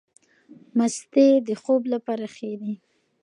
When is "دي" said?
2.61-2.73